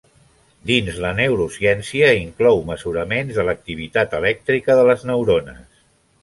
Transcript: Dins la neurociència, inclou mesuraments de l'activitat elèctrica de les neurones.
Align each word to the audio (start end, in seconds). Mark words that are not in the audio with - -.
Dins 0.69 0.95
la 1.03 1.09
neurociència, 1.17 2.09
inclou 2.21 2.63
mesuraments 2.71 3.37
de 3.41 3.45
l'activitat 3.49 4.17
elèctrica 4.21 4.79
de 4.81 4.89
les 4.89 5.07
neurones. 5.13 5.71